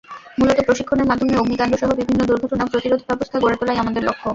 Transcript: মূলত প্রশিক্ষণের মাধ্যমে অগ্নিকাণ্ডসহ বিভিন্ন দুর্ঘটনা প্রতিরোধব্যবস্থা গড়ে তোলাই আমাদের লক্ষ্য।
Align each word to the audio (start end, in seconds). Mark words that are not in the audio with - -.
মূলত 0.37 0.57
প্রশিক্ষণের 0.67 1.09
মাধ্যমে 1.09 1.33
অগ্নিকাণ্ডসহ 1.35 1.89
বিভিন্ন 1.99 2.21
দুর্ঘটনা 2.29 2.63
প্রতিরোধব্যবস্থা 2.71 3.37
গড়ে 3.39 3.57
তোলাই 3.59 3.81
আমাদের 3.83 4.03
লক্ষ্য। 4.05 4.27